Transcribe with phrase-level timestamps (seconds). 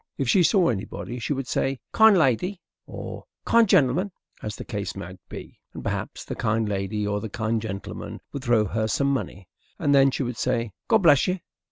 [0.17, 4.95] If she saw anybody she would say "Kind lady," or "Kind gentleman," as the case
[4.95, 9.11] might be, and perhaps the kind lady or the kind gentleman would throw her some
[9.13, 11.37] money, and then she would say "God bless you."